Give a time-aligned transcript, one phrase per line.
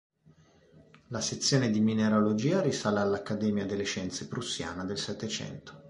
[1.09, 5.77] La sezione di mineralogia risale all'Accademia delle scienze prussiana del Settecento.